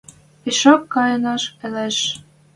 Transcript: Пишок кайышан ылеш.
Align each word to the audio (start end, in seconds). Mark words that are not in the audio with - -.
Пишок 0.41 0.81
кайышан 0.93 1.41
ылеш. 1.65 1.97